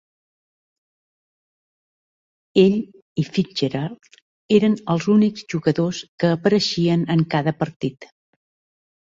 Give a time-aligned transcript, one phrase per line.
[2.61, 2.77] Ell
[3.25, 4.19] i Fitzgerald
[4.59, 8.11] eren els únics jugadors que apareixien en cada partit.